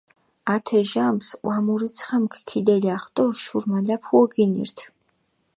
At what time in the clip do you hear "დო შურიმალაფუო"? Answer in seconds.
3.15-4.21